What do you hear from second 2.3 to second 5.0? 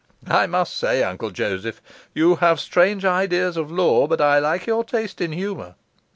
have strange ideas of law, but I like your